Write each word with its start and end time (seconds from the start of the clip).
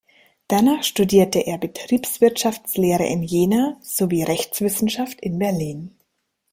Danach 0.47 0.81
studierte 0.81 1.41
er 1.45 1.59
Betriebswirtschaftslehre 1.59 3.05
in 3.05 3.21
Jena 3.21 3.77
sowie 3.83 4.23
Rechtswissenschaft 4.23 5.21
in 5.21 5.37
Berlin. 5.37 5.95